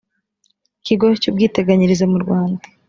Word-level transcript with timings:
kigo 0.85 1.05
cy 1.21 1.27
ubwiteganyirize 1.29 2.05
mu 2.11 2.17
rwanda 2.23 2.63